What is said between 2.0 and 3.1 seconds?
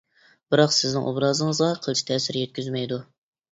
تەسىر يەتكۈزمەيدۇ.